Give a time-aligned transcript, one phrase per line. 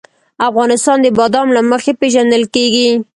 [0.49, 2.89] افغانستان د بادام له مخې پېژندل کېږي.